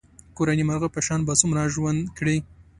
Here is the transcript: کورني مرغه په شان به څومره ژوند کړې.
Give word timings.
کورني 0.37 0.63
مرغه 0.69 0.87
په 0.95 0.99
شان 1.05 1.19
به 1.27 1.33
څومره 1.41 1.61
ژوند 1.73 2.01
کړې. 2.17 2.37